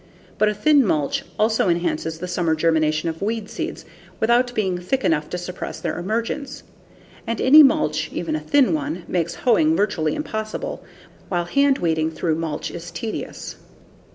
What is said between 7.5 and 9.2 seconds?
mulch, even a thin one,